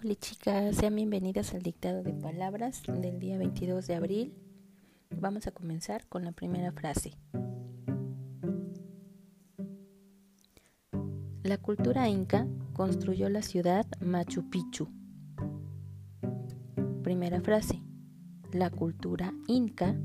Hola 0.00 0.14
chicas, 0.14 0.76
sean 0.76 0.94
bienvenidas 0.94 1.54
al 1.54 1.62
dictado 1.62 2.04
de 2.04 2.12
palabras 2.12 2.84
del 2.86 3.18
día 3.18 3.36
22 3.36 3.84
de 3.88 3.96
abril. 3.96 4.32
Vamos 5.10 5.48
a 5.48 5.50
comenzar 5.50 6.06
con 6.06 6.24
la 6.24 6.30
primera 6.30 6.70
frase. 6.70 7.14
La 11.42 11.58
cultura 11.58 12.08
inca 12.08 12.46
construyó 12.74 13.28
la 13.28 13.42
ciudad 13.42 13.86
Machu 14.00 14.48
Picchu. 14.48 14.86
Primera 17.02 17.40
frase. 17.40 17.82
La 18.52 18.70
cultura 18.70 19.34
inca 19.48 19.96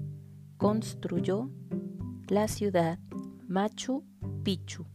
construyó 0.57 1.51
la 2.29 2.47
ciudad 2.47 2.97
Machu 3.47 4.03
Picchu. 4.43 4.87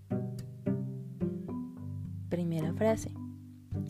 Primera 2.29 2.75
frase. 2.75 3.18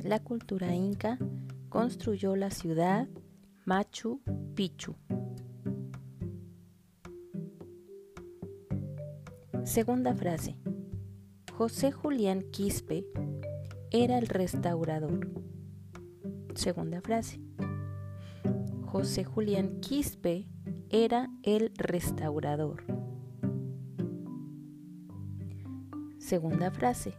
La 0.03 0.21
cultura 0.21 0.75
inca 0.75 1.19
construyó 1.69 2.37
la 2.37 2.51
ciudad 2.51 3.09
Machu 3.65 4.21
Picchu. 4.55 4.95
Segunda 9.65 10.15
frase. 10.15 10.57
José 11.53 11.91
Julián 11.91 12.43
Quispe 12.53 13.05
era 13.91 14.19
el 14.19 14.29
restaurador. 14.29 15.29
Segunda 16.55 17.01
frase. 17.01 17.41
José 18.87 19.25
Julián 19.25 19.81
Quispe 19.81 20.49
era 20.89 21.29
el 21.43 21.73
restaurador. 21.77 22.85
Segunda 26.19 26.71
frase. 26.71 27.15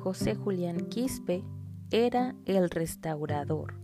José 0.00 0.34
Julián 0.34 0.88
Quispe 0.88 1.44
era 1.92 2.34
el 2.46 2.70
restaurador. 2.70 3.74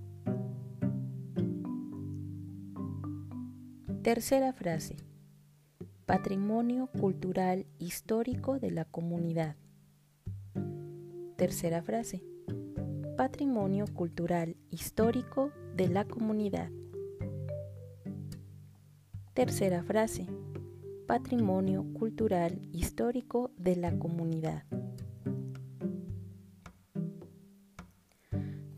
Tercera 4.02 4.54
frase. 4.54 4.96
Patrimonio 6.06 6.86
cultural 6.86 7.66
histórico 7.78 8.58
de 8.58 8.70
la 8.70 8.86
comunidad. 8.86 9.56
Tercera 11.36 11.82
frase. 11.82 12.24
Patrimonio 13.18 13.84
cultural 13.92 14.56
histórico 14.70 15.52
de 15.76 15.88
la 15.88 16.06
comunidad. 16.06 16.70
Tercera 19.34 19.82
frase. 19.82 20.26
Patrimonio 21.06 21.84
cultural 21.92 22.58
histórico 22.72 23.50
de 23.58 23.76
la 23.76 23.98
comunidad. 23.98 24.64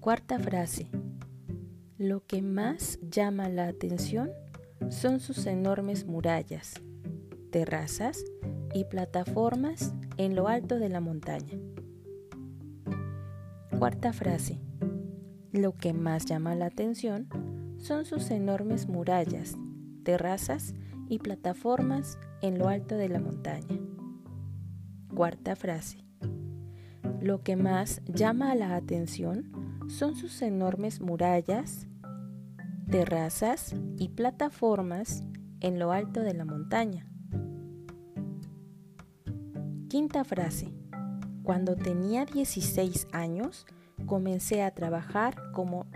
Cuarta 0.01 0.39
frase. 0.39 0.87
Lo 1.99 2.25
que 2.25 2.41
más 2.41 2.99
llama 3.03 3.51
la 3.51 3.69
atención 3.69 4.31
son 4.89 5.21
sus 5.21 5.45
enormes 5.45 6.07
murallas, 6.07 6.81
terrazas 7.51 8.25
y 8.73 8.87
plataformas 8.87 9.93
en 10.17 10.37
lo 10.37 10.49
alto 10.49 10.79
de 10.79 10.89
la 10.89 11.01
montaña. 11.01 11.59
Cuarta 13.79 14.15
frase. 14.15 14.59
Lo 15.53 15.77
que 15.77 15.93
más 15.93 16.25
llama 16.25 16.55
la 16.55 16.67
atención 16.67 17.29
son 17.77 18.07
sus 18.07 18.31
enormes 18.31 18.89
murallas, 18.89 19.55
terrazas 20.03 20.75
y 21.11 21.19
plataformas 21.19 22.19
en 22.41 22.59
lo 22.59 22.69
alto 22.69 22.97
de 22.97 23.11
la 23.11 23.21
montaña. 23.21 23.79
Cuarta 25.15 25.57
frase. 25.57 26.10
Lo 27.21 27.43
que 27.43 27.55
más 27.55 28.01
llama 28.07 28.55
la 28.55 28.77
atención 28.77 29.53
son 29.89 30.17
sus 30.17 30.41
enormes 30.41 31.03
murallas, 31.03 31.87
terrazas 32.91 33.75
y 33.99 34.09
plataformas 34.09 35.23
en 35.61 35.79
lo 35.79 35.93
alto 35.93 36.21
de 36.21 36.33
la 36.33 36.47
montaña. 36.47 37.07
Quinta 39.89 40.25
frase. 40.25 40.73
Cuando 41.43 41.77
tenía 41.77 42.25
16 42.25 43.09
años, 43.13 43.67
comencé 44.07 44.63
a 44.63 44.71
trabajar 44.71 45.37
como, 45.53 45.87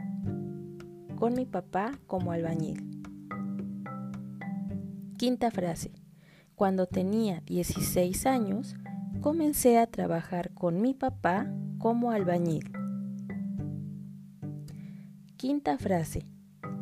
con 1.16 1.32
mi 1.34 1.46
papá 1.46 1.92
como 2.06 2.32
albañil. 2.32 3.02
Quinta 5.16 5.50
frase. 5.50 5.90
Cuando 6.54 6.86
tenía 6.86 7.40
16 7.46 8.26
años, 8.26 8.76
comencé 9.24 9.78
a 9.78 9.86
trabajar 9.86 10.52
con 10.52 10.82
mi 10.82 10.92
papá 10.92 11.50
como 11.78 12.10
albañil. 12.10 12.70
Quinta 15.38 15.78
frase. 15.78 16.26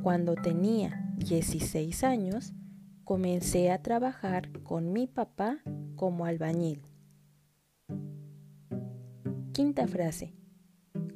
Cuando 0.02 0.34
tenía 0.34 1.08
16 1.18 2.02
años, 2.02 2.52
comencé 3.04 3.70
a 3.70 3.80
trabajar 3.80 4.50
con 4.64 4.92
mi 4.92 5.06
papá 5.06 5.62
como 5.94 6.24
albañil. 6.26 6.82
Quinta 9.52 9.86
frase. 9.86 10.34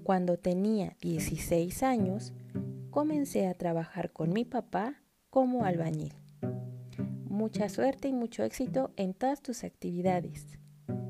Cuando 0.04 0.38
tenía 0.38 0.97
16 1.00 1.82
años, 1.82 2.34
comencé 2.91 3.48
a 3.48 3.54
trabajar 3.54 4.12
con 4.12 4.32
mi 4.32 4.44
papá 4.44 5.03
como 5.31 5.64
albañil. 5.64 6.14
Mucha 7.28 7.69
suerte 7.69 8.06
y 8.06 8.12
mucho 8.12 8.44
éxito 8.44 8.93
en 8.94 9.12
todas 9.12 9.43
tus 9.43 9.64
actividades. 9.64 10.56